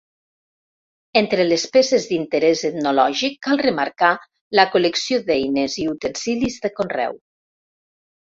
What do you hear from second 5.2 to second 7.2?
d'eines i utensilis de conreu.